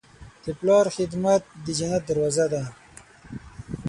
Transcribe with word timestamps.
د 0.43 0.45
پلار 0.59 0.85
خدمت 0.97 1.41
د 1.65 1.67
جنت 1.79 2.03
دروازه 2.09 2.45
ده. 2.53 2.63